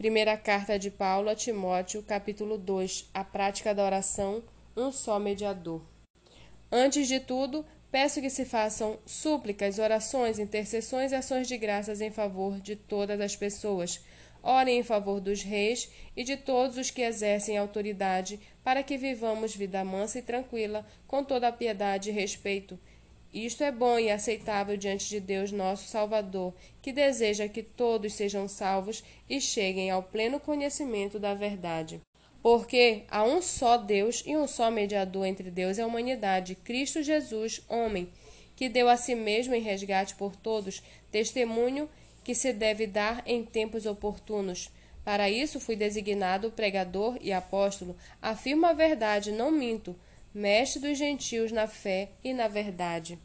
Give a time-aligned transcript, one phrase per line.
[0.00, 4.42] Primeira carta de Paulo a Timóteo, capítulo 2, a prática da oração,
[4.74, 5.82] um só mediador.
[6.72, 12.10] Antes de tudo, peço que se façam súplicas, orações, intercessões e ações de graças em
[12.10, 14.00] favor de todas as pessoas.
[14.42, 19.54] Orem em favor dos reis e de todos os que exercem autoridade, para que vivamos
[19.54, 22.78] vida mansa e tranquila, com toda a piedade e respeito
[23.32, 26.52] isto é bom e aceitável diante de Deus, nosso Salvador,
[26.82, 32.00] que deseja que todos sejam salvos e cheguem ao pleno conhecimento da verdade.
[32.42, 37.02] Porque há um só Deus e um só mediador entre Deus e a humanidade, Cristo
[37.02, 38.08] Jesus, homem,
[38.56, 41.88] que deu a si mesmo em resgate por todos, testemunho
[42.24, 44.70] que se deve dar em tempos oportunos.
[45.04, 47.96] Para isso fui designado pregador e apóstolo.
[48.20, 49.96] Afirmo a verdade, não minto
[50.34, 53.18] mestre dos gentios na fé e na verdade.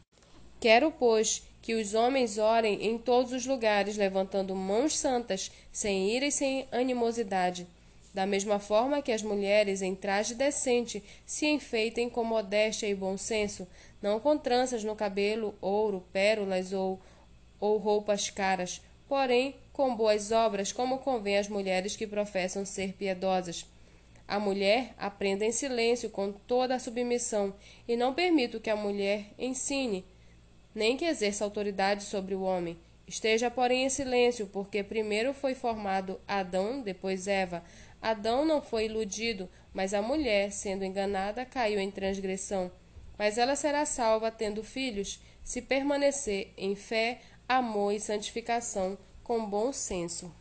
[0.59, 6.27] Quero, pois, que os homens orem em todos os lugares, levantando mãos santas, sem ira
[6.27, 7.67] e sem animosidade.
[8.13, 13.17] Da mesma forma que as mulheres, em traje decente, se enfeitem com modéstia e bom
[13.17, 13.67] senso,
[14.01, 16.97] não com tranças no cabelo, ouro, pérolas ou,
[17.59, 23.65] ou roupas caras, porém com boas obras, como convém às mulheres que professam ser piedosas.
[24.27, 27.53] A mulher aprenda em silêncio com toda a submissão,
[27.87, 30.05] e não permito que a mulher ensine,
[30.75, 32.77] nem que exerça autoridade sobre o homem.
[33.07, 37.63] Esteja, porém, em silêncio, porque primeiro foi formado Adão, depois Eva.
[38.01, 42.71] Adão não foi iludido, mas a mulher, sendo enganada, caiu em transgressão.
[43.17, 49.71] Mas ela será salva, tendo filhos, se permanecer em fé, amor e santificação com bom
[49.71, 50.33] senso.